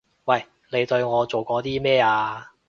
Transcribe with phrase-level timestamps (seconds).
[0.25, 0.47] 喂！
[0.71, 2.53] 你對我做過啲咩啊？